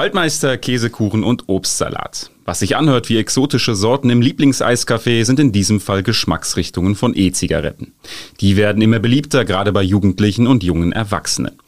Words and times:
Waldmeister, 0.00 0.56
Käsekuchen 0.56 1.22
und 1.22 1.50
Obstsalat. 1.50 2.30
Was 2.46 2.60
sich 2.60 2.74
anhört 2.74 3.10
wie 3.10 3.18
exotische 3.18 3.74
Sorten 3.74 4.08
im 4.08 4.22
Lieblingseiscafé, 4.22 5.26
sind 5.26 5.38
in 5.38 5.52
diesem 5.52 5.78
Fall 5.78 6.02
Geschmacksrichtungen 6.02 6.94
von 6.94 7.14
E-Zigaretten. 7.14 7.92
Die 8.40 8.56
werden 8.56 8.80
immer 8.80 8.98
beliebter, 8.98 9.44
gerade 9.44 9.72
bei 9.72 9.82
Jugendlichen 9.82 10.46
und 10.46 10.64
jungen 10.64 10.92
Erwachsenen. 10.92 11.58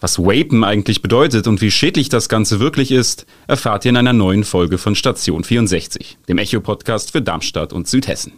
Was 0.00 0.18
Vapen 0.18 0.64
eigentlich 0.64 1.00
bedeutet 1.00 1.46
und 1.46 1.60
wie 1.60 1.70
schädlich 1.70 2.08
das 2.08 2.28
Ganze 2.28 2.58
wirklich 2.58 2.90
ist, 2.90 3.24
erfahrt 3.46 3.84
ihr 3.84 3.90
in 3.90 3.96
einer 3.98 4.12
neuen 4.12 4.42
Folge 4.42 4.78
von 4.78 4.96
Station 4.96 5.44
64, 5.44 6.18
dem 6.28 6.38
Echo-Podcast 6.38 7.12
für 7.12 7.22
Darmstadt 7.22 7.72
und 7.72 7.86
Südhessen. 7.86 8.32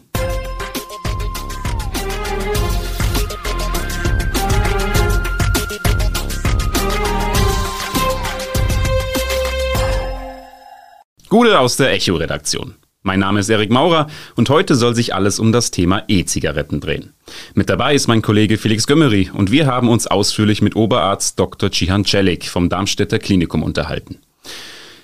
Gute 11.38 11.60
aus 11.60 11.76
der 11.76 11.92
Echo-Redaktion. 11.92 12.74
Mein 13.04 13.20
Name 13.20 13.38
ist 13.38 13.48
Erik 13.48 13.70
Maurer 13.70 14.08
und 14.34 14.50
heute 14.50 14.74
soll 14.74 14.96
sich 14.96 15.14
alles 15.14 15.38
um 15.38 15.52
das 15.52 15.70
Thema 15.70 16.02
E-Zigaretten 16.08 16.80
drehen. 16.80 17.12
Mit 17.54 17.70
dabei 17.70 17.94
ist 17.94 18.08
mein 18.08 18.22
Kollege 18.22 18.58
Felix 18.58 18.88
Gömmeri 18.88 19.30
und 19.32 19.52
wir 19.52 19.68
haben 19.68 19.88
uns 19.88 20.08
ausführlich 20.08 20.62
mit 20.62 20.74
Oberarzt 20.74 21.38
Dr. 21.38 21.70
Cihan 21.70 22.04
Celik 22.04 22.46
vom 22.46 22.68
Darmstädter 22.68 23.20
Klinikum 23.20 23.62
unterhalten. 23.62 24.18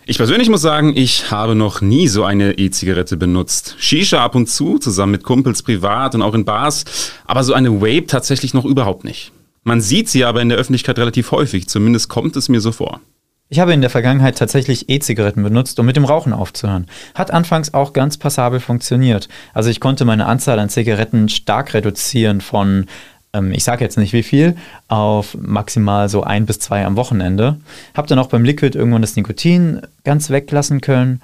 Ich 0.06 0.16
persönlich 0.16 0.48
muss 0.48 0.60
sagen, 0.60 0.96
ich 0.96 1.30
habe 1.30 1.54
noch 1.54 1.80
nie 1.82 2.08
so 2.08 2.24
eine 2.24 2.58
E-Zigarette 2.58 3.16
benutzt. 3.16 3.76
Shisha 3.78 4.24
ab 4.24 4.34
und 4.34 4.48
zu, 4.48 4.78
zusammen 4.78 5.12
mit 5.12 5.22
Kumpels 5.22 5.62
privat 5.62 6.16
und 6.16 6.22
auch 6.22 6.34
in 6.34 6.44
Bars, 6.44 7.12
aber 7.26 7.44
so 7.44 7.54
eine 7.54 7.80
Vape 7.80 8.08
tatsächlich 8.08 8.54
noch 8.54 8.64
überhaupt 8.64 9.04
nicht. 9.04 9.30
Man 9.62 9.80
sieht 9.80 10.08
sie 10.08 10.24
aber 10.24 10.42
in 10.42 10.48
der 10.48 10.58
Öffentlichkeit 10.58 10.98
relativ 10.98 11.30
häufig, 11.30 11.68
zumindest 11.68 12.08
kommt 12.08 12.34
es 12.34 12.48
mir 12.48 12.60
so 12.60 12.72
vor. 12.72 13.00
Ich 13.50 13.60
habe 13.60 13.74
in 13.74 13.82
der 13.82 13.90
Vergangenheit 13.90 14.38
tatsächlich 14.38 14.88
E-Zigaretten 14.88 15.42
benutzt, 15.42 15.78
um 15.78 15.84
mit 15.84 15.96
dem 15.96 16.06
Rauchen 16.06 16.32
aufzuhören. 16.32 16.86
Hat 17.14 17.30
anfangs 17.30 17.74
auch 17.74 17.92
ganz 17.92 18.16
passabel 18.16 18.58
funktioniert. 18.58 19.28
Also 19.52 19.68
ich 19.68 19.80
konnte 19.80 20.06
meine 20.06 20.26
Anzahl 20.26 20.58
an 20.58 20.70
Zigaretten 20.70 21.28
stark 21.28 21.74
reduzieren 21.74 22.40
von, 22.40 22.86
ähm, 23.34 23.52
ich 23.52 23.62
sage 23.62 23.84
jetzt 23.84 23.98
nicht 23.98 24.14
wie 24.14 24.22
viel, 24.22 24.56
auf 24.88 25.36
maximal 25.38 26.08
so 26.08 26.22
ein 26.22 26.46
bis 26.46 26.58
zwei 26.58 26.86
am 26.86 26.96
Wochenende. 26.96 27.58
Habe 27.94 28.08
dann 28.08 28.18
auch 28.18 28.28
beim 28.28 28.44
Liquid 28.44 28.78
irgendwann 28.78 29.02
das 29.02 29.14
Nikotin 29.14 29.82
ganz 30.04 30.30
weglassen 30.30 30.80
können, 30.80 31.20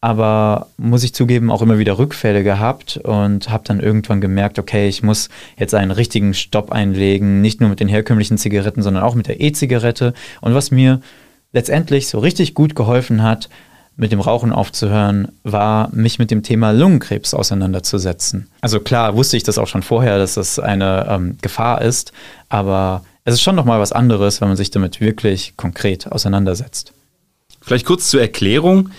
aber 0.00 0.68
muss 0.78 1.04
ich 1.04 1.12
zugeben, 1.12 1.50
auch 1.50 1.60
immer 1.60 1.78
wieder 1.78 1.98
Rückfälle 1.98 2.44
gehabt 2.44 2.96
und 2.96 3.50
habe 3.50 3.64
dann 3.66 3.80
irgendwann 3.80 4.22
gemerkt, 4.22 4.58
okay, 4.58 4.88
ich 4.88 5.02
muss 5.02 5.28
jetzt 5.58 5.74
einen 5.74 5.90
richtigen 5.90 6.32
Stopp 6.32 6.72
einlegen, 6.72 7.42
nicht 7.42 7.60
nur 7.60 7.68
mit 7.68 7.80
den 7.80 7.88
herkömmlichen 7.88 8.38
Zigaretten, 8.38 8.80
sondern 8.82 9.02
auch 9.02 9.14
mit 9.14 9.28
der 9.28 9.40
E-Zigarette. 9.40 10.14
Und 10.40 10.54
was 10.54 10.70
mir 10.70 11.00
letztendlich 11.52 12.08
so 12.08 12.18
richtig 12.18 12.54
gut 12.54 12.74
geholfen 12.74 13.22
hat, 13.22 13.48
mit 13.96 14.12
dem 14.12 14.20
Rauchen 14.20 14.52
aufzuhören, 14.52 15.28
war, 15.42 15.90
mich 15.92 16.18
mit 16.20 16.30
dem 16.30 16.44
Thema 16.44 16.70
Lungenkrebs 16.70 17.34
auseinanderzusetzen. 17.34 18.48
Also 18.60 18.78
klar 18.78 19.16
wusste 19.16 19.36
ich 19.36 19.42
das 19.42 19.58
auch 19.58 19.66
schon 19.66 19.82
vorher, 19.82 20.18
dass 20.18 20.34
das 20.34 20.58
eine 20.60 21.06
ähm, 21.10 21.36
Gefahr 21.42 21.82
ist, 21.82 22.12
aber 22.48 23.04
es 23.24 23.34
ist 23.34 23.42
schon 23.42 23.56
nochmal 23.56 23.80
was 23.80 23.92
anderes, 23.92 24.40
wenn 24.40 24.48
man 24.48 24.56
sich 24.56 24.70
damit 24.70 25.00
wirklich 25.00 25.54
konkret 25.56 26.10
auseinandersetzt. 26.10 26.92
Vielleicht 27.60 27.86
kurz 27.86 28.08
zur 28.08 28.20
Erklärung. 28.20 28.90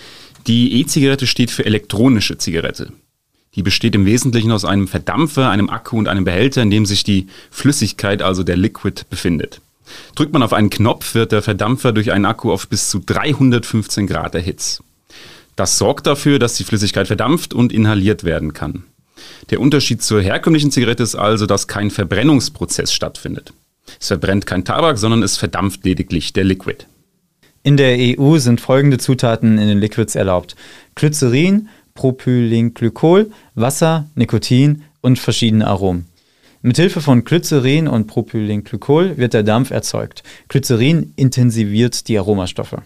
Die 0.46 0.80
E-Zigarette 0.80 1.26
steht 1.26 1.50
für 1.50 1.64
elektronische 1.64 2.38
Zigarette. 2.38 2.92
Die 3.56 3.62
besteht 3.62 3.94
im 3.94 4.06
Wesentlichen 4.06 4.52
aus 4.52 4.64
einem 4.64 4.86
Verdampfer, 4.86 5.50
einem 5.50 5.70
Akku 5.70 5.98
und 5.98 6.08
einem 6.08 6.24
Behälter, 6.24 6.62
in 6.62 6.70
dem 6.70 6.86
sich 6.86 7.02
die 7.02 7.26
Flüssigkeit, 7.50 8.22
also 8.22 8.44
der 8.44 8.56
Liquid, 8.56 9.02
befindet. 9.10 9.60
Drückt 10.14 10.32
man 10.32 10.42
auf 10.42 10.52
einen 10.52 10.70
Knopf, 10.70 11.14
wird 11.14 11.32
der 11.32 11.42
Verdampfer 11.42 11.92
durch 11.92 12.12
einen 12.12 12.26
Akku 12.26 12.52
auf 12.52 12.68
bis 12.68 12.90
zu 12.90 13.00
315 13.00 14.06
Grad 14.06 14.34
erhitzt. 14.34 14.82
Das 15.56 15.78
sorgt 15.78 16.06
dafür, 16.06 16.38
dass 16.38 16.54
die 16.54 16.64
Flüssigkeit 16.64 17.06
verdampft 17.06 17.54
und 17.54 17.72
inhaliert 17.72 18.24
werden 18.24 18.52
kann. 18.52 18.84
Der 19.50 19.60
Unterschied 19.60 20.02
zur 20.02 20.22
herkömmlichen 20.22 20.70
Zigarette 20.70 21.02
ist 21.02 21.16
also, 21.16 21.46
dass 21.46 21.68
kein 21.68 21.90
Verbrennungsprozess 21.90 22.92
stattfindet. 22.92 23.52
Es 23.98 24.08
verbrennt 24.08 24.46
kein 24.46 24.64
Tabak, 24.64 24.98
sondern 24.98 25.22
es 25.22 25.36
verdampft 25.36 25.84
lediglich 25.84 26.32
der 26.32 26.44
Liquid. 26.44 26.86
In 27.62 27.76
der 27.76 27.98
EU 27.98 28.38
sind 28.38 28.60
folgende 28.60 28.98
Zutaten 28.98 29.58
in 29.58 29.68
den 29.68 29.80
Liquids 29.80 30.14
erlaubt. 30.14 30.56
Glycerin, 30.94 31.68
Propylenglykol, 31.94 33.30
Wasser, 33.54 34.08
Nikotin 34.14 34.82
und 35.02 35.18
verschiedene 35.18 35.66
Aromen. 35.66 36.06
Mithilfe 36.62 37.00
von 37.00 37.24
Glycerin 37.24 37.88
und 37.88 38.06
Propylenglykol 38.06 39.16
wird 39.16 39.32
der 39.32 39.42
Dampf 39.42 39.70
erzeugt. 39.70 40.22
Glycerin 40.48 41.14
intensiviert 41.16 42.06
die 42.06 42.18
Aromastoffe. 42.18 42.82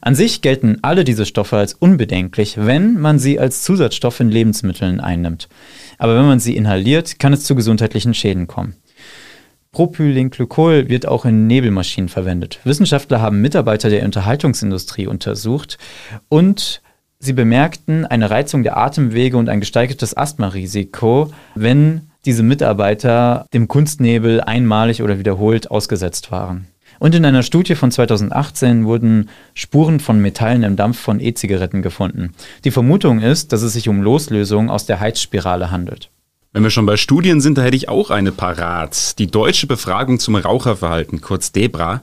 An 0.00 0.14
sich 0.14 0.40
gelten 0.40 0.78
alle 0.80 1.04
diese 1.04 1.26
Stoffe 1.26 1.58
als 1.58 1.74
unbedenklich, 1.74 2.56
wenn 2.56 2.98
man 2.98 3.18
sie 3.18 3.38
als 3.38 3.62
Zusatzstoff 3.64 4.20
in 4.20 4.30
Lebensmitteln 4.30 5.00
einnimmt. 5.00 5.50
Aber 5.98 6.16
wenn 6.16 6.24
man 6.24 6.40
sie 6.40 6.56
inhaliert, 6.56 7.18
kann 7.18 7.34
es 7.34 7.44
zu 7.44 7.54
gesundheitlichen 7.54 8.14
Schäden 8.14 8.46
kommen. 8.46 8.76
Propylenglykol 9.72 10.88
wird 10.88 11.06
auch 11.06 11.26
in 11.26 11.46
Nebelmaschinen 11.46 12.08
verwendet. 12.08 12.60
Wissenschaftler 12.64 13.20
haben 13.20 13.42
Mitarbeiter 13.42 13.90
der 13.90 14.04
Unterhaltungsindustrie 14.04 15.06
untersucht 15.06 15.76
und 16.30 16.80
sie 17.18 17.32
bemerkten 17.34 18.06
eine 18.06 18.30
Reizung 18.30 18.62
der 18.62 18.78
Atemwege 18.78 19.36
und 19.36 19.50
ein 19.50 19.60
gesteigertes 19.60 20.16
Asthmarisiko, 20.16 21.30
wenn 21.54 22.11
diese 22.24 22.42
Mitarbeiter 22.42 23.46
dem 23.52 23.68
Kunstnebel 23.68 24.40
einmalig 24.40 25.02
oder 25.02 25.18
wiederholt 25.18 25.70
ausgesetzt 25.70 26.30
waren. 26.30 26.66
Und 26.98 27.14
in 27.14 27.24
einer 27.24 27.42
Studie 27.42 27.74
von 27.74 27.90
2018 27.90 28.84
wurden 28.84 29.28
Spuren 29.54 29.98
von 29.98 30.20
Metallen 30.20 30.62
im 30.62 30.76
Dampf 30.76 31.00
von 31.00 31.18
E-Zigaretten 31.18 31.82
gefunden. 31.82 32.32
Die 32.64 32.70
Vermutung 32.70 33.20
ist, 33.20 33.52
dass 33.52 33.62
es 33.62 33.72
sich 33.72 33.88
um 33.88 34.02
Loslösungen 34.02 34.70
aus 34.70 34.86
der 34.86 35.00
Heizspirale 35.00 35.70
handelt. 35.70 36.10
Wenn 36.52 36.62
wir 36.62 36.70
schon 36.70 36.86
bei 36.86 36.96
Studien 36.96 37.40
sind, 37.40 37.56
da 37.56 37.62
hätte 37.62 37.76
ich 37.76 37.88
auch 37.88 38.10
eine 38.10 38.30
parat. 38.30 39.18
Die 39.18 39.26
deutsche 39.26 39.66
Befragung 39.66 40.20
zum 40.20 40.36
Raucherverhalten, 40.36 41.22
kurz 41.22 41.50
DEBRA, 41.50 42.02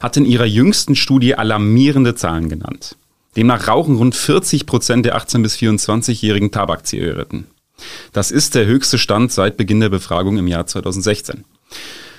hat 0.00 0.16
in 0.16 0.24
ihrer 0.24 0.46
jüngsten 0.46 0.94
Studie 0.94 1.34
alarmierende 1.34 2.14
Zahlen 2.14 2.48
genannt. 2.48 2.96
Demnach 3.36 3.68
rauchen 3.68 3.96
rund 3.96 4.14
40 4.14 4.66
Prozent 4.66 5.04
der 5.04 5.18
18- 5.18 5.42
bis 5.42 5.56
24-jährigen 5.56 6.52
Tabakzigaretten. 6.52 7.48
Das 8.12 8.30
ist 8.30 8.54
der 8.54 8.66
höchste 8.66 8.98
Stand 8.98 9.32
seit 9.32 9.56
Beginn 9.56 9.80
der 9.80 9.88
Befragung 9.88 10.38
im 10.38 10.48
Jahr 10.48 10.66
2016. 10.66 11.44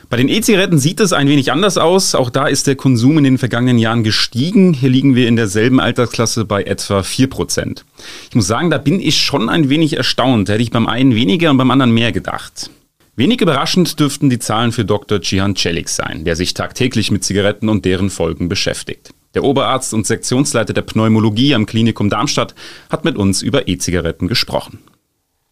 Bei 0.09 0.17
den 0.17 0.27
E-Zigaretten 0.27 0.79
sieht 0.79 0.99
es 1.01 1.13
ein 1.13 1.29
wenig 1.29 1.51
anders 1.51 1.77
aus. 1.77 2.15
Auch 2.15 2.31
da 2.31 2.47
ist 2.47 2.65
der 2.65 2.75
Konsum 2.75 3.19
in 3.19 3.23
den 3.23 3.37
vergangenen 3.37 3.77
Jahren 3.77 4.03
gestiegen. 4.03 4.73
Hier 4.73 4.89
liegen 4.89 5.13
wir 5.13 5.27
in 5.27 5.35
derselben 5.35 5.79
Altersklasse 5.79 6.45
bei 6.45 6.63
etwa 6.63 7.01
4%. 7.01 7.83
Ich 8.29 8.35
muss 8.35 8.47
sagen, 8.47 8.71
da 8.71 8.79
bin 8.79 8.99
ich 8.99 9.21
schon 9.21 9.49
ein 9.49 9.69
wenig 9.69 9.97
erstaunt. 9.97 10.49
Hätte 10.49 10.63
ich 10.63 10.71
beim 10.71 10.87
einen 10.87 11.13
weniger 11.13 11.51
und 11.51 11.57
beim 11.57 11.69
anderen 11.69 11.93
mehr 11.93 12.11
gedacht. 12.11 12.71
Wenig 13.15 13.41
überraschend 13.41 13.99
dürften 13.99 14.31
die 14.31 14.39
Zahlen 14.39 14.71
für 14.71 14.85
Dr. 14.85 15.21
Cihan 15.21 15.55
Celik 15.55 15.89
sein, 15.89 16.23
der 16.25 16.35
sich 16.35 16.55
tagtäglich 16.55 17.11
mit 17.11 17.23
Zigaretten 17.23 17.69
und 17.69 17.85
deren 17.85 18.09
Folgen 18.09 18.49
beschäftigt. 18.49 19.11
Der 19.35 19.43
Oberarzt 19.43 19.93
und 19.93 20.07
Sektionsleiter 20.07 20.73
der 20.73 20.81
Pneumologie 20.81 21.53
am 21.53 21.67
Klinikum 21.67 22.09
Darmstadt 22.09 22.55
hat 22.89 23.05
mit 23.05 23.15
uns 23.15 23.43
über 23.43 23.67
E-Zigaretten 23.67 24.27
gesprochen. 24.27 24.79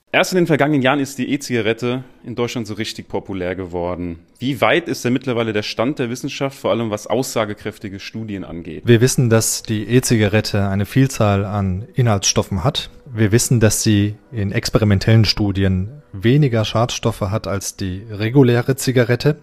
Erst 0.10 0.32
in 0.32 0.38
den 0.38 0.48
vergangenen 0.48 0.82
Jahren 0.82 1.02
ist 1.02 1.18
die 1.18 1.30
E-Zigarette 1.34 2.06
in 2.24 2.34
Deutschland 2.34 2.66
so 2.66 2.76
richtig 2.76 3.10
populär 3.10 3.56
geworden. 3.56 4.20
Wie 4.40 4.62
weit 4.62 4.88
ist 4.88 5.04
denn 5.04 5.12
mittlerweile 5.12 5.52
der 5.52 5.64
Stand 5.64 6.00
der 6.00 6.10
Wissenschaft, 6.10 6.58
vor 6.58 6.72
allem 6.72 6.90
was 6.92 7.08
aussagekräftige 7.08 8.00
Studien 8.00 8.46
angeht? 8.46 8.84
Wir 8.86 9.02
wissen, 9.02 9.30
dass 9.30 9.64
die 9.64 9.84
E-Zigarette 9.84 10.70
eine 10.70 10.86
Vielzahl 10.86 11.44
an 11.44 11.86
Inhaltsstoffen 11.94 12.64
hat. 12.64 12.90
Wir 13.06 13.34
wissen, 13.34 13.60
dass 13.60 13.84
sie 13.84 14.16
in 14.32 14.54
experimentellen 14.54 15.26
Studien 15.26 16.02
weniger 16.14 16.64
Schadstoffe 16.64 17.22
hat 17.22 17.46
als 17.46 17.76
die 17.76 18.04
reguläre 18.10 18.78
Zigarette. 18.78 19.36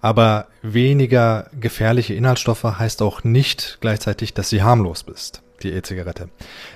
Aber 0.00 0.46
weniger 0.62 1.50
gefährliche 1.60 2.14
Inhaltsstoffe 2.14 2.64
heißt 2.64 3.02
auch 3.02 3.24
nicht 3.24 3.76
gleichzeitig, 3.82 4.32
dass 4.32 4.48
sie 4.48 4.62
harmlos 4.62 5.04
ist 5.12 5.42
die 5.62 5.72
E-Zigarette. 5.72 6.28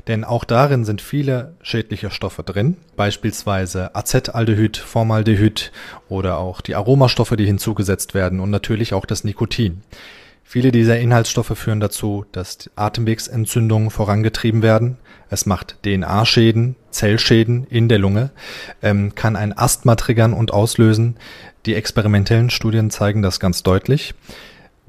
Denn 0.07 0.25
auch 0.25 0.45
darin 0.45 0.85
sind 0.85 1.01
viele 1.01 1.55
schädliche 1.63 2.11
Stoffe 2.11 2.43
drin, 2.43 2.77
beispielsweise 2.97 3.95
Acetaldehyd, 3.95 4.77
Formaldehyd 4.77 5.73
oder 6.09 6.39
auch 6.39 6.61
die 6.61 6.75
Aromastoffe, 6.75 7.37
die 7.37 7.47
hinzugesetzt 7.47 8.15
werden 8.15 8.41
und 8.41 8.51
natürlich 8.51 8.95
auch 8.95 9.07
das 9.07 9.25
Nikotin. 9.25 9.83
Viele 10.45 10.71
dieser 10.71 10.99
Inhaltsstoffe 10.99 11.57
führen 11.57 11.81
dazu, 11.81 12.27
dass 12.33 12.69
Atemwegsentzündungen 12.77 13.91
vorangetrieben 13.91 14.63
werden. 14.63 14.99
Es 15.31 15.47
macht 15.47 15.77
DNA-Schäden, 15.85 16.77
Zellschäden 16.91 17.67
in 17.71 17.89
der 17.89 17.99
Lunge, 17.99 18.31
ähm, 18.83 19.15
kann 19.15 19.37
ein 19.37 19.57
Asthma 19.57 19.95
triggern 19.95 20.35
und 20.35 20.53
auslösen. 20.53 21.17
Die 21.65 21.75
experimentellen 21.75 22.51
Studien 22.51 22.91
zeigen 22.91 23.23
das 23.23 23.41
ganz 23.41 23.63
deutlich. 23.63 24.15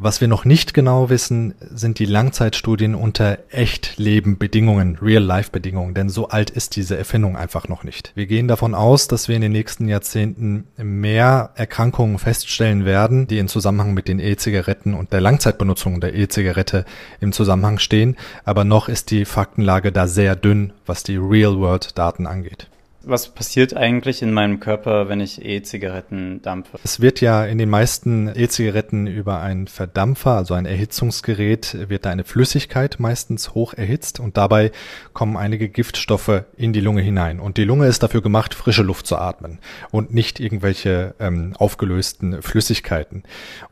Was 0.06 0.20
wir 0.20 0.28
noch 0.28 0.44
nicht 0.44 0.74
genau 0.74 1.10
wissen, 1.10 1.54
sind 1.62 1.98
die 1.98 2.04
Langzeitstudien 2.04 2.94
unter 2.94 3.38
Echtleben-Bedingungen, 3.52 4.98
Real-Life-Bedingungen, 5.02 5.94
denn 5.94 6.10
so 6.10 6.28
alt 6.28 6.50
ist 6.50 6.76
diese 6.76 6.98
Erfindung 6.98 7.38
einfach 7.38 7.70
noch 7.70 7.86
nicht. 7.86 8.12
Wir 8.14 8.26
gehen 8.26 8.50
davon 8.50 8.76
aus, 8.76 9.08
dass 9.08 9.30
wir 9.30 9.38
in 9.38 9.42
den 9.42 9.54
nächsten 9.54 9.88
Jahrzehnten 9.88 10.66
mehr 10.76 11.52
Erkrankungen 11.56 12.20
feststellen 12.20 12.84
werden, 12.84 13.28
die 13.28 13.38
in 13.38 13.48
Zusammenhang 13.48 13.94
mit 13.94 14.10
den 14.10 14.20
E-Zigaretten 14.20 14.94
und 14.94 15.14
der 15.14 15.22
Langzeitbenutzung 15.22 16.02
der 16.02 16.14
E-Zigarette 16.14 16.84
im 17.22 17.32
Zusammenhang 17.32 17.80
stehen, 17.80 18.18
aber 18.44 18.66
noch 18.66 18.90
ist 18.90 19.10
die 19.10 19.24
Faktenlage 19.24 19.94
da 19.94 20.08
sehr 20.08 20.36
dünn, 20.36 20.74
was 20.86 21.04
die 21.04 21.16
Real-World-Daten 21.16 22.28
angeht. 22.28 22.68
Was 23.06 23.28
passiert 23.28 23.76
eigentlich 23.76 24.22
in 24.22 24.32
meinem 24.32 24.62
Körper, 24.62 25.10
wenn 25.10 25.20
ich 25.20 25.44
E-Zigaretten 25.44 26.42
dampfe? 26.42 26.80
Es 26.86 27.02
wird 27.02 27.20
ja 27.20 27.46
in 27.46 27.58
den 27.58 27.70
meisten 27.70 28.32
E-Zigaretten 28.34 29.08
über 29.08 29.42
einen 29.42 29.68
Verdampfer, 29.68 30.38
also 30.38 30.54
ein 30.54 30.66
Erhitzungsgerät, 30.66 31.90
wird 31.90 32.06
da 32.06 32.12
eine 32.12 32.24
Flüssigkeit 32.24 32.98
meistens 33.00 33.54
hoch 33.54 33.74
erhitzt 33.74 34.22
und 34.22 34.38
dabei 34.38 34.72
kommen 35.12 35.36
einige 35.36 35.68
Giftstoffe 35.68 36.44
in 36.56 36.72
die 36.72 36.80
Lunge 36.80 37.02
hinein. 37.02 37.42
Und 37.42 37.58
die 37.58 37.66
Lunge 37.66 37.88
ist 37.88 38.04
dafür 38.04 38.22
gemacht, 38.22 38.54
frische 38.54 38.84
Luft 38.84 39.06
zu 39.06 39.18
atmen 39.18 39.60
und 39.92 40.14
nicht 40.14 40.40
irgendwelche 40.40 41.14
ähm, 41.20 41.54
aufgelösten 41.58 42.42
Flüssigkeiten. 42.42 43.24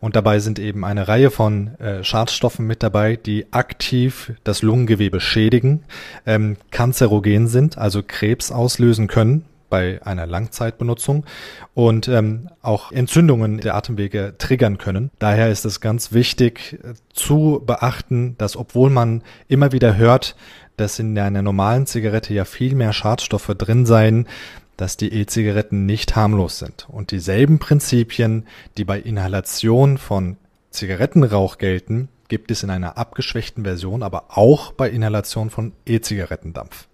Und 0.01 0.17
dabei 0.17 0.39
sind 0.39 0.59
eben 0.59 0.83
eine 0.83 1.07
Reihe 1.07 1.31
von 1.31 1.79
äh, 1.79 2.03
Schadstoffen 2.03 2.67
mit 2.67 2.83
dabei, 2.83 3.15
die 3.15 3.45
aktiv 3.51 4.33
das 4.43 4.61
Lungengewebe 4.61 5.21
schädigen, 5.21 5.83
ähm, 6.25 6.57
kanzerogen 6.71 7.47
sind, 7.47 7.77
also 7.77 8.03
Krebs 8.05 8.51
auslösen 8.51 9.07
können 9.07 9.20
können 9.21 9.45
bei 9.69 10.01
einer 10.03 10.25
Langzeitbenutzung 10.25 11.25
und 11.73 12.07
ähm, 12.07 12.49
auch 12.61 12.91
Entzündungen 12.91 13.59
der 13.59 13.75
Atemwege 13.75 14.33
triggern 14.37 14.77
können. 14.79 15.11
Daher 15.19 15.49
ist 15.49 15.63
es 15.63 15.79
ganz 15.79 16.11
wichtig 16.11 16.79
äh, 16.83 16.93
zu 17.13 17.63
beachten, 17.65 18.35
dass 18.37 18.57
obwohl 18.57 18.89
man 18.89 19.23
immer 19.47 19.71
wieder 19.71 19.95
hört, 19.95 20.35
dass 20.75 20.99
in 20.99 21.17
einer 21.17 21.43
normalen 21.43 21.85
Zigarette 21.85 22.33
ja 22.33 22.45
viel 22.45 22.75
mehr 22.75 22.93
Schadstoffe 22.93 23.53
drin 23.57 23.85
seien, 23.85 24.27
dass 24.75 24.97
die 24.97 25.13
E-Zigaretten 25.13 25.85
nicht 25.85 26.15
harmlos 26.15 26.57
sind. 26.59 26.87
Und 26.89 27.11
dieselben 27.11 27.59
Prinzipien, 27.59 28.47
die 28.77 28.83
bei 28.83 28.99
Inhalation 28.99 29.99
von 29.99 30.37
Zigarettenrauch 30.71 31.59
gelten, 31.59 32.09
gibt 32.27 32.49
es 32.49 32.63
in 32.63 32.71
einer 32.71 32.97
abgeschwächten 32.97 33.63
Version, 33.63 34.03
aber 34.03 34.37
auch 34.37 34.73
bei 34.73 34.89
Inhalation 34.89 35.49
von 35.49 35.73
E-Zigarettendampf. 35.85 36.87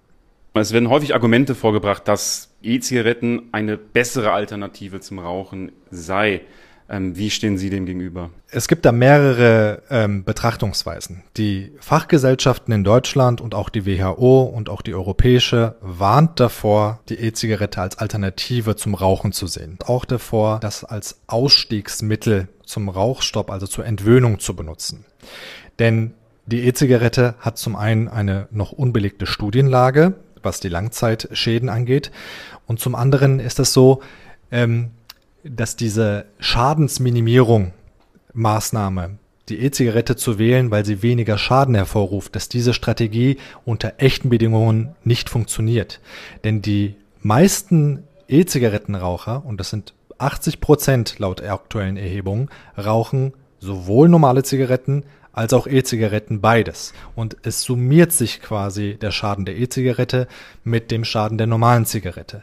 Es 0.62 0.74
werden 0.74 0.90
häufig 0.90 1.14
Argumente 1.14 1.56
vorgebracht, 1.56 2.08
dass 2.08 2.56
E-Zigaretten 2.62 3.50
eine 3.52 3.78
bessere 3.78 4.32
Alternative 4.32 5.00
zum 5.00 5.20
Rauchen 5.20 5.72
sei. 5.92 6.42
Ähm, 6.90 7.18
wie 7.18 7.30
stehen 7.30 7.58
Sie 7.58 7.70
dem 7.70 7.86
gegenüber? 7.86 8.30
Es 8.50 8.68
gibt 8.68 8.86
da 8.86 8.92
mehrere 8.92 9.84
ähm, 9.90 10.24
Betrachtungsweisen. 10.24 11.24
Die 11.36 11.74
Fachgesellschaften 11.80 12.74
in 12.74 12.84
Deutschland 12.84 13.42
und 13.42 13.56
auch 13.56 13.70
die 13.70 13.86
WHO 13.86 14.44
und 14.44 14.70
auch 14.70 14.82
die 14.82 14.94
europäische 14.94 15.76
warnt 15.82 16.40
davor, 16.40 17.02
die 17.10 17.16
E-Zigarette 17.16 17.82
als 17.82 17.98
Alternative 17.98 18.78
zum 18.78 18.96
Rauchen 18.96 19.34
zu 19.34 19.48
sehen. 19.48 19.78
Auch 19.86 20.06
davor, 20.06 20.60
das 20.62 20.86
als 20.86 21.20
Ausstiegsmittel 21.28 22.48
zum 22.64 22.88
Rauchstopp, 22.88 23.52
also 23.52 23.68
zur 23.68 23.86
Entwöhnung 23.86 24.40
zu 24.40 24.56
benutzen. 24.56 25.06
Denn 25.80 26.14
die 26.46 26.66
E-Zigarette 26.66 27.36
hat 27.40 27.58
zum 27.58 27.76
einen 27.76 28.08
eine 28.08 28.48
noch 28.52 28.72
unbelegte 28.72 29.26
Studienlage, 29.26 30.14
was 30.48 30.60
die 30.60 30.70
Langzeitschäden 30.70 31.70
angeht. 31.70 32.12
Und 32.66 32.80
zum 32.80 32.96
anderen 32.96 33.40
ist 33.40 33.60
es 33.60 33.74
so, 33.74 34.02
ähm, 34.52 34.92
dass 35.44 35.76
diese 35.76 36.26
Schadensminimierung 36.40 37.74
Maßnahme, 38.34 39.18
die 39.50 39.60
E-Zigarette 39.60 40.16
zu 40.16 40.40
wählen, 40.40 40.72
weil 40.72 40.86
sie 40.86 41.02
weniger 41.02 41.38
Schaden 41.38 41.76
hervorruft, 41.76 42.36
dass 42.36 42.50
diese 42.50 42.74
Strategie 42.74 43.38
unter 43.66 43.94
echten 43.98 44.30
Bedingungen 44.30 44.96
nicht 45.04 45.30
funktioniert. 45.30 46.00
Denn 46.44 46.62
die 46.62 46.96
meisten 47.22 48.04
E-Zigarettenraucher, 48.28 49.46
und 49.46 49.60
das 49.60 49.70
sind 49.70 49.94
80 50.18 50.60
Prozent 50.60 51.20
laut 51.20 51.42
aktuellen 51.42 51.98
Erhebungen, 51.98 52.50
rauchen 52.78 53.34
sowohl 53.60 54.10
normale 54.10 54.44
Zigaretten 54.44 55.04
als 55.38 55.54
auch 55.54 55.68
E-Zigaretten 55.68 56.42
beides. 56.42 56.94
Und 57.16 57.38
es 57.44 57.62
summiert 57.62 58.12
sich 58.12 58.42
quasi 58.42 58.98
der 59.00 59.12
Schaden 59.12 59.46
der 59.46 59.58
E-Zigarette 59.58 60.28
mit 60.64 60.90
dem 60.90 61.06
Schaden 61.06 61.38
der 61.38 61.46
normalen 61.46 61.86
Zigarette. 61.86 62.42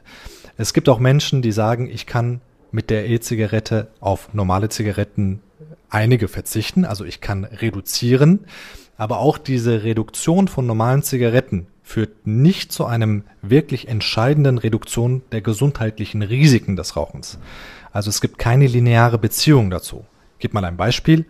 Es 0.56 0.72
gibt 0.72 0.88
auch 0.88 1.00
Menschen, 1.00 1.42
die 1.42 1.50
sagen, 1.50 1.90
ich 1.90 2.06
kann 2.06 2.40
mit 2.70 2.90
der 2.90 3.08
E-Zigarette 3.08 3.88
auf 3.98 4.32
normale 4.32 4.68
Zigaretten 4.68 5.40
einige 5.90 6.28
verzichten, 6.28 6.84
also 6.84 7.04
ich 7.04 7.20
kann 7.20 7.44
reduzieren, 7.44 8.46
aber 8.96 9.18
auch 9.18 9.38
diese 9.38 9.82
Reduktion 9.82 10.46
von 10.46 10.64
normalen 10.64 11.02
Zigaretten 11.02 11.66
führt 11.82 12.28
nicht 12.28 12.70
zu 12.70 12.86
einem 12.86 13.24
wirklich 13.42 13.88
entscheidenden 13.88 14.56
Reduktion 14.58 15.22
der 15.32 15.40
gesundheitlichen 15.40 16.22
Risiken 16.22 16.76
des 16.76 16.96
Rauchens. 16.96 17.38
Also 17.90 18.08
es 18.08 18.20
gibt 18.20 18.38
keine 18.38 18.68
lineare 18.68 19.18
Beziehung 19.18 19.70
dazu. 19.70 20.04
Gebe 20.38 20.54
mal 20.54 20.64
ein 20.64 20.76
Beispiel. 20.76 21.26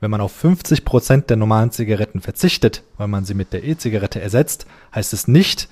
Wenn 0.00 0.10
man 0.10 0.20
auf 0.20 0.32
50 0.32 0.84
Prozent 0.84 1.30
der 1.30 1.36
normalen 1.36 1.72
Zigaretten 1.72 2.20
verzichtet, 2.20 2.82
weil 2.96 3.08
man 3.08 3.24
sie 3.24 3.34
mit 3.34 3.52
der 3.52 3.64
E-Zigarette 3.64 4.20
ersetzt, 4.20 4.66
heißt 4.94 5.12
es 5.12 5.26
nicht, 5.26 5.68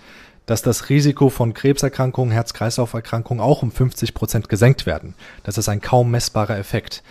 dass 0.47 0.63
das 0.63 0.89
Risiko 0.89 1.29
von 1.29 1.55
Krebserkrankungen, 1.55 2.33
Herz-Kreislauf-Erkrankungen 2.33 3.41
auch 3.41 3.63
um 3.63 3.71
50 3.71 4.15
Prozent 4.15 4.49
gesenkt 4.49 4.87
werden. 4.87 5.15
Das 5.43 5.59
ist 5.59 5.69
ein 5.69 5.81
kaum 5.81 6.11
messbarer 6.11 6.59
Effekt. 6.59 7.03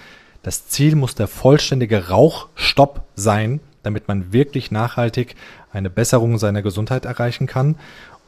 Das 0.43 0.67
Ziel 0.67 0.95
muss 0.95 1.15
der 1.15 1.27
vollständige 1.27 2.09
Rauchstopp 2.09 3.03
sein, 3.15 3.59
damit 3.83 4.07
man 4.07 4.31
wirklich 4.33 4.71
nachhaltig 4.71 5.35
eine 5.71 5.89
Besserung 5.89 6.37
seiner 6.37 6.61
Gesundheit 6.61 7.05
erreichen 7.05 7.47
kann. 7.47 7.75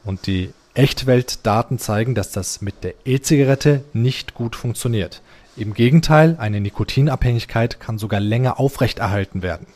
Und 0.04 0.26
die 0.26 0.52
Echtweltdaten 0.74 1.78
zeigen, 1.78 2.14
dass 2.14 2.30
das 2.30 2.60
mit 2.60 2.84
der 2.84 2.94
E-Zigarette 3.04 3.82
nicht 3.92 4.34
gut 4.34 4.56
funktioniert. 4.56 5.22
Im 5.58 5.74
Gegenteil, 5.74 6.36
eine 6.38 6.60
Nikotinabhängigkeit 6.60 7.80
kann 7.80 7.98
sogar 7.98 8.20
länger 8.20 8.60
aufrechterhalten 8.60 9.42
werden. 9.42 9.66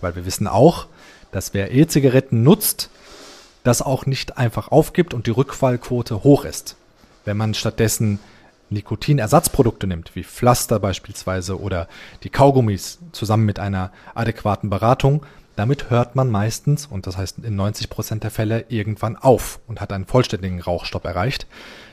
Weil 0.00 0.16
wir 0.16 0.26
wissen 0.26 0.48
auch, 0.48 0.86
dass 1.30 1.54
wer 1.54 1.72
E-Zigaretten 1.72 2.42
nutzt, 2.42 2.90
das 3.62 3.82
auch 3.82 4.04
nicht 4.04 4.36
einfach 4.36 4.72
aufgibt 4.72 5.14
und 5.14 5.28
die 5.28 5.30
Rückfallquote 5.30 6.24
hoch 6.24 6.44
ist. 6.44 6.74
Wenn 7.24 7.36
man 7.36 7.54
stattdessen 7.54 8.18
Nikotinersatzprodukte 8.70 9.86
nimmt, 9.86 10.16
wie 10.16 10.24
Pflaster 10.24 10.80
beispielsweise 10.80 11.60
oder 11.60 11.86
die 12.24 12.30
Kaugummis 12.30 12.98
zusammen 13.12 13.44
mit 13.44 13.60
einer 13.60 13.92
adäquaten 14.16 14.70
Beratung, 14.70 15.24
damit 15.54 15.90
hört 15.90 16.16
man 16.16 16.30
meistens, 16.30 16.86
und 16.86 17.06
das 17.06 17.16
heißt 17.16 17.38
in 17.44 17.54
90 17.54 17.90
Prozent 17.90 18.24
der 18.24 18.32
Fälle, 18.32 18.64
irgendwann 18.70 19.16
auf 19.16 19.60
und 19.68 19.80
hat 19.80 19.92
einen 19.92 20.06
vollständigen 20.06 20.60
Rauchstopp 20.60 21.04
erreicht. 21.04 21.46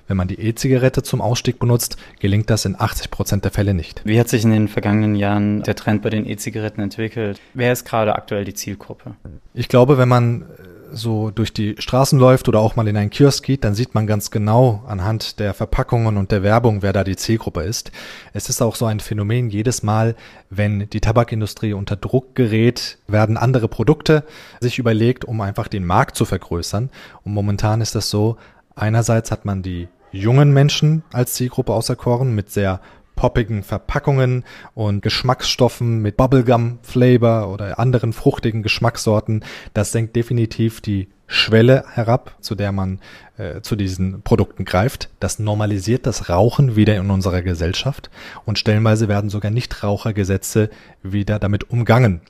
Wenn 0.09 0.17
man 0.17 0.27
die 0.27 0.41
E-Zigarette 0.41 1.03
zum 1.03 1.21
Ausstieg 1.21 1.59
benutzt, 1.59 1.95
gelingt 2.19 2.49
das 2.49 2.65
in 2.65 2.75
80 2.75 3.11
Prozent 3.11 3.43
der 3.43 3.51
Fälle 3.51 3.75
nicht. 3.75 4.01
Wie 4.05 4.19
hat 4.19 4.27
sich 4.27 4.43
in 4.43 4.49
den 4.49 4.67
vergangenen 4.67 5.15
Jahren 5.15 5.61
der 5.61 5.75
Trend 5.75 6.01
bei 6.01 6.09
den 6.09 6.27
E-Zigaretten 6.27 6.81
entwickelt? 6.81 7.39
Wer 7.53 7.71
ist 7.71 7.85
gerade 7.85 8.15
aktuell 8.15 8.43
die 8.43 8.55
Zielgruppe? 8.55 9.13
Ich 9.53 9.67
glaube, 9.69 9.99
wenn 9.99 10.09
man 10.09 10.45
so 10.91 11.29
durch 11.29 11.53
die 11.53 11.75
Straßen 11.77 12.17
läuft 12.17 12.47
oder 12.47 12.59
auch 12.59 12.75
mal 12.75 12.87
in 12.87 12.97
einen 12.97 13.11
Kiosk 13.11 13.45
geht, 13.45 13.63
dann 13.63 13.75
sieht 13.75 13.93
man 13.93 14.07
ganz 14.07 14.31
genau 14.31 14.83
anhand 14.87 15.39
der 15.39 15.53
Verpackungen 15.53 16.17
und 16.17 16.31
der 16.31 16.41
Werbung, 16.41 16.81
wer 16.81 16.91
da 16.91 17.03
die 17.03 17.15
Zielgruppe 17.15 17.61
ist. 17.61 17.91
Es 18.33 18.49
ist 18.49 18.63
auch 18.63 18.75
so 18.75 18.87
ein 18.87 19.01
Phänomen, 19.01 19.51
jedes 19.51 19.83
Mal, 19.83 20.15
wenn 20.49 20.89
die 20.89 21.01
Tabakindustrie 21.01 21.73
unter 21.73 21.95
Druck 21.95 22.33
gerät, 22.33 22.97
werden 23.07 23.37
andere 23.37 23.67
Produkte 23.67 24.23
sich 24.59 24.79
überlegt, 24.79 25.23
um 25.23 25.39
einfach 25.41 25.67
den 25.67 25.85
Markt 25.85 26.15
zu 26.15 26.25
vergrößern. 26.25 26.89
Und 27.23 27.33
momentan 27.35 27.81
ist 27.81 27.93
das 27.93 28.09
so, 28.09 28.37
einerseits 28.75 29.29
hat 29.29 29.45
man 29.45 29.61
die 29.61 29.87
jungen 30.11 30.51
Menschen 30.51 31.03
als 31.11 31.33
Zielgruppe 31.33 31.73
auserkoren 31.73 32.33
mit 32.35 32.49
sehr 32.49 32.81
poppigen 33.15 33.63
Verpackungen 33.63 34.45
und 34.73 35.01
Geschmacksstoffen 35.01 36.01
mit 36.01 36.15
Bubblegum 36.15 36.79
Flavor 36.83 37.51
oder 37.51 37.77
anderen 37.77 38.13
fruchtigen 38.13 38.63
Geschmackssorten. 38.63 39.43
Das 39.73 39.91
senkt 39.91 40.15
definitiv 40.15 40.79
die 40.79 41.09
Schwelle 41.29 41.85
herab, 41.93 42.35
zu 42.41 42.55
der 42.55 42.71
man 42.71 42.99
äh, 43.37 43.61
zu 43.61 43.75
diesen 43.75 44.23
Produkten 44.23 44.65
greift. 44.65 45.09
Das 45.19 45.37
normalisiert 45.39 46.05
das 46.07 46.27
Rauchen 46.27 46.75
wieder 46.75 46.97
in 46.97 47.09
unserer 47.11 47.43
Gesellschaft 47.43 48.09
und 48.45 48.57
stellenweise 48.59 49.07
werden 49.07 49.29
sogar 49.29 49.51
Nichtrauchergesetze 49.51 50.69
wieder 51.03 51.39
damit 51.39 51.69
umgangen. 51.69 52.21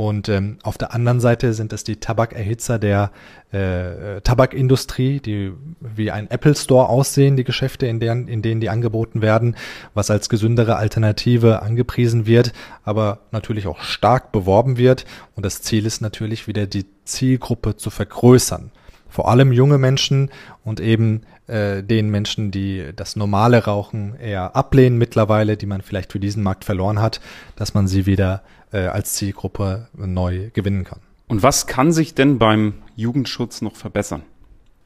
Und 0.00 0.30
ähm, 0.30 0.56
auf 0.62 0.78
der 0.78 0.94
anderen 0.94 1.20
Seite 1.20 1.52
sind 1.52 1.74
es 1.74 1.84
die 1.84 1.96
Tabakerhitzer 1.96 2.78
der 2.78 3.10
äh, 3.52 4.22
Tabakindustrie, 4.22 5.20
die 5.20 5.52
wie 5.80 6.10
ein 6.10 6.30
Apple 6.30 6.54
Store 6.54 6.88
aussehen, 6.88 7.36
die 7.36 7.44
Geschäfte, 7.44 7.86
in 7.86 8.00
denen, 8.00 8.26
in 8.26 8.40
denen 8.40 8.62
die 8.62 8.70
angeboten 8.70 9.20
werden, 9.20 9.56
was 9.92 10.10
als 10.10 10.30
gesündere 10.30 10.76
Alternative 10.76 11.60
angepriesen 11.60 12.24
wird, 12.24 12.54
aber 12.82 13.18
natürlich 13.30 13.66
auch 13.66 13.82
stark 13.82 14.32
beworben 14.32 14.78
wird. 14.78 15.04
Und 15.36 15.44
das 15.44 15.60
Ziel 15.60 15.84
ist 15.84 16.00
natürlich 16.00 16.46
wieder 16.46 16.66
die 16.66 16.86
Zielgruppe 17.04 17.76
zu 17.76 17.90
vergrößern. 17.90 18.70
vor 19.08 19.28
allem 19.28 19.52
junge 19.52 19.76
Menschen 19.76 20.30
und 20.64 20.78
eben 20.78 21.22
äh, 21.48 21.82
den 21.82 22.10
Menschen, 22.10 22.52
die 22.52 22.90
das 22.94 23.16
normale 23.16 23.64
Rauchen 23.64 24.14
eher 24.14 24.54
ablehnen 24.54 24.98
mittlerweile, 24.98 25.56
die 25.56 25.66
man 25.66 25.82
vielleicht 25.82 26.12
für 26.12 26.20
diesen 26.20 26.44
Markt 26.44 26.64
verloren 26.64 27.00
hat, 27.00 27.20
dass 27.56 27.74
man 27.74 27.88
sie 27.88 28.06
wieder 28.06 28.42
äh, 28.72 28.86
als 28.86 29.14
Zielgruppe 29.14 29.88
neu 29.94 30.50
gewinnen 30.54 30.84
kann. 30.84 31.00
Und 31.26 31.42
was 31.42 31.66
kann 31.66 31.90
sich 31.90 32.14
denn 32.14 32.38
beim 32.38 32.74
Jugendschutz 32.94 33.62
noch 33.62 33.74
verbessern? 33.74 34.22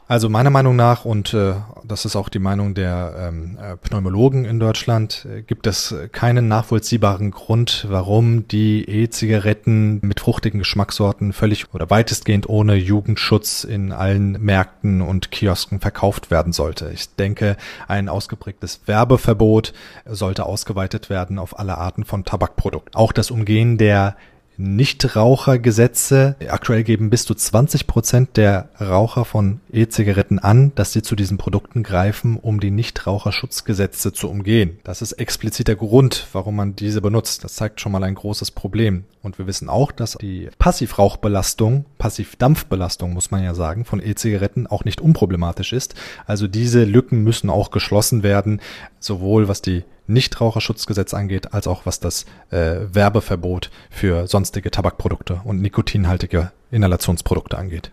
Also 0.06 0.28
meiner 0.28 0.50
Meinung 0.50 0.76
nach, 0.76 1.06
und 1.06 1.32
äh, 1.32 1.54
das 1.82 2.04
ist 2.04 2.14
auch 2.14 2.28
die 2.28 2.38
Meinung 2.38 2.74
der 2.74 3.14
ähm, 3.18 3.56
äh, 3.58 3.74
Pneumologen 3.78 4.44
in 4.44 4.60
Deutschland, 4.60 5.26
äh, 5.30 5.40
gibt 5.40 5.66
es 5.66 5.94
keinen 6.12 6.46
nachvollziehbaren 6.46 7.30
Grund, 7.30 7.86
warum 7.88 8.46
die 8.46 8.86
E-Zigaretten 8.86 10.00
mit 10.02 10.20
fruchtigen 10.20 10.58
Geschmackssorten 10.58 11.32
völlig 11.32 11.72
oder 11.72 11.88
weitestgehend 11.88 12.50
ohne 12.50 12.74
Jugendschutz 12.74 13.64
in 13.64 13.92
allen 13.92 14.32
Märkten 14.32 15.00
und 15.00 15.30
Kiosken 15.30 15.80
verkauft 15.80 16.30
werden 16.30 16.52
sollte. 16.52 16.90
Ich 16.92 17.14
denke, 17.14 17.56
ein 17.88 18.10
ausgeprägtes 18.10 18.82
Werbeverbot 18.84 19.72
sollte 20.04 20.44
ausgeweitet 20.44 21.08
werden 21.08 21.38
auf 21.38 21.58
alle 21.58 21.78
Arten 21.78 22.04
von 22.04 22.26
Tabakprodukten. 22.26 22.94
Auch 22.94 23.12
das 23.12 23.30
Umgehen 23.30 23.78
der 23.78 24.16
Nichtrauchergesetze. 24.56 26.36
Aktuell 26.48 26.84
geben 26.84 27.10
bis 27.10 27.24
zu 27.24 27.34
20 27.34 27.86
Prozent 27.86 28.36
der 28.36 28.68
Raucher 28.80 29.24
von 29.24 29.60
E-Zigaretten 29.72 30.38
an, 30.38 30.72
dass 30.74 30.92
sie 30.92 31.02
zu 31.02 31.16
diesen 31.16 31.38
Produkten 31.38 31.82
greifen, 31.82 32.36
um 32.36 32.60
die 32.60 32.70
Nichtraucherschutzgesetze 32.70 34.12
zu 34.12 34.30
umgehen. 34.30 34.78
Das 34.84 35.02
ist 35.02 35.12
expliziter 35.12 35.74
Grund, 35.74 36.26
warum 36.32 36.56
man 36.56 36.76
diese 36.76 37.00
benutzt. 37.00 37.44
Das 37.44 37.54
zeigt 37.54 37.80
schon 37.80 37.92
mal 37.92 38.04
ein 38.04 38.14
großes 38.14 38.50
Problem. 38.50 39.04
Und 39.22 39.38
wir 39.38 39.46
wissen 39.46 39.68
auch, 39.68 39.90
dass 39.90 40.18
die 40.20 40.48
Passivrauchbelastung, 40.58 41.86
Passivdampfbelastung 41.98 43.12
muss 43.12 43.30
man 43.30 43.42
ja 43.42 43.54
sagen, 43.54 43.84
von 43.84 44.00
E-Zigaretten 44.00 44.66
auch 44.66 44.84
nicht 44.84 45.00
unproblematisch 45.00 45.72
ist. 45.72 45.94
Also 46.26 46.46
diese 46.46 46.84
Lücken 46.84 47.24
müssen 47.24 47.50
auch 47.50 47.70
geschlossen 47.70 48.22
werden, 48.22 48.60
sowohl 49.00 49.48
was 49.48 49.62
die 49.62 49.84
Nichtraucherschutzgesetz 50.06 51.14
angeht, 51.14 51.52
als 51.54 51.66
auch 51.66 51.86
was 51.86 52.00
das 52.00 52.26
äh, 52.50 52.80
Werbeverbot 52.92 53.70
für 53.90 54.26
sonstige 54.26 54.70
Tabakprodukte 54.70 55.40
und 55.44 55.60
nikotinhaltige 55.60 56.52
Inhalationsprodukte 56.70 57.56
angeht. 57.56 57.90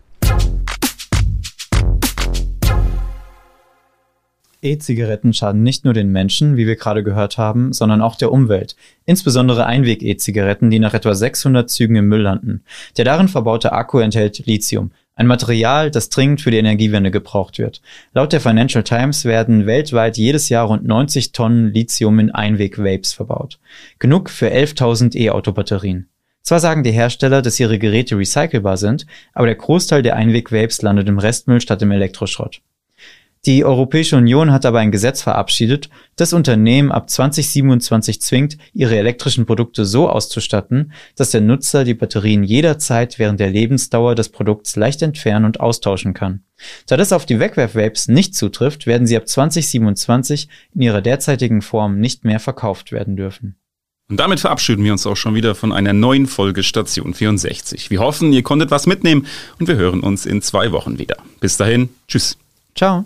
E-Zigaretten 4.63 5.33
schaden 5.33 5.63
nicht 5.63 5.85
nur 5.85 5.93
den 5.93 6.11
Menschen, 6.11 6.55
wie 6.55 6.67
wir 6.67 6.75
gerade 6.75 7.03
gehört 7.03 7.37
haben, 7.37 7.73
sondern 7.73 8.01
auch 8.01 8.15
der 8.15 8.31
Umwelt. 8.31 8.75
Insbesondere 9.05 9.65
Einweg-E-Zigaretten, 9.65 10.69
die 10.69 10.79
nach 10.79 10.93
etwa 10.93 11.15
600 11.15 11.69
Zügen 11.69 11.95
im 11.95 12.07
Müll 12.07 12.21
landen. 12.21 12.63
Der 12.97 13.05
darin 13.05 13.27
verbaute 13.27 13.71
Akku 13.71 13.99
enthält 13.99 14.45
Lithium, 14.45 14.91
ein 15.15 15.27
Material, 15.27 15.91
das 15.91 16.09
dringend 16.09 16.41
für 16.41 16.51
die 16.51 16.57
Energiewende 16.57 17.11
gebraucht 17.11 17.59
wird. 17.59 17.81
Laut 18.13 18.33
der 18.33 18.41
Financial 18.41 18.83
Times 18.83 19.25
werden 19.25 19.65
weltweit 19.65 20.17
jedes 20.17 20.49
Jahr 20.49 20.67
rund 20.67 20.85
90 20.85 21.31
Tonnen 21.31 21.73
Lithium 21.73 22.19
in 22.19 22.31
Einweg-Vapes 22.31 23.13
verbaut. 23.13 23.59
Genug 23.99 24.29
für 24.29 24.51
11.000 24.51 25.15
E-Auto-Batterien. 25.15 26.07
Zwar 26.41 26.59
sagen 26.59 26.83
die 26.83 26.91
Hersteller, 26.91 27.41
dass 27.41 27.59
ihre 27.59 27.77
Geräte 27.77 28.17
recycelbar 28.17 28.77
sind, 28.77 29.05
aber 29.33 29.45
der 29.45 29.55
Großteil 29.55 30.01
der 30.01 30.15
Einweg-Vapes 30.15 30.81
landet 30.81 31.07
im 31.07 31.19
Restmüll 31.19 31.61
statt 31.61 31.81
im 31.81 31.91
Elektroschrott. 31.91 32.61
Die 33.47 33.65
Europäische 33.65 34.17
Union 34.17 34.51
hat 34.51 34.67
aber 34.67 34.79
ein 34.79 34.91
Gesetz 34.91 35.23
verabschiedet, 35.23 35.89
das 36.15 36.31
Unternehmen 36.31 36.91
ab 36.91 37.09
2027 37.09 38.21
zwingt, 38.21 38.59
ihre 38.71 38.95
elektrischen 38.97 39.47
Produkte 39.47 39.83
so 39.83 40.07
auszustatten, 40.07 40.93
dass 41.15 41.31
der 41.31 41.41
Nutzer 41.41 41.83
die 41.83 41.95
Batterien 41.95 42.43
jederzeit 42.43 43.17
während 43.17 43.39
der 43.39 43.49
Lebensdauer 43.49 44.13
des 44.13 44.29
Produkts 44.29 44.75
leicht 44.75 45.01
entfernen 45.01 45.45
und 45.45 45.59
austauschen 45.59 46.13
kann. 46.13 46.43
Da 46.85 46.97
das 46.97 47.11
auf 47.11 47.25
die 47.25 47.39
Wegwerf-Vapes 47.39 48.09
nicht 48.09 48.35
zutrifft, 48.35 48.85
werden 48.85 49.07
sie 49.07 49.17
ab 49.17 49.27
2027 49.27 50.47
in 50.75 50.81
ihrer 50.81 51.01
derzeitigen 51.01 51.63
Form 51.63 51.99
nicht 51.99 52.23
mehr 52.23 52.39
verkauft 52.39 52.91
werden 52.91 53.15
dürfen. 53.15 53.55
Und 54.07 54.17
damit 54.17 54.39
verabschieden 54.39 54.83
wir 54.83 54.91
uns 54.91 55.07
auch 55.07 55.17
schon 55.17 55.33
wieder 55.33 55.55
von 55.55 55.71
einer 55.71 55.93
neuen 55.93 56.27
Folge 56.27 56.61
Station 56.61 57.15
64. 57.15 57.89
Wir 57.89 58.01
hoffen, 58.01 58.33
ihr 58.33 58.43
konntet 58.43 58.69
was 58.69 58.85
mitnehmen 58.85 59.25
und 59.57 59.67
wir 59.67 59.77
hören 59.77 60.01
uns 60.01 60.27
in 60.27 60.43
zwei 60.43 60.71
Wochen 60.71 60.99
wieder. 60.99 61.15
Bis 61.39 61.57
dahin, 61.57 61.89
tschüss. 62.07 62.37
Ciao. 62.75 63.05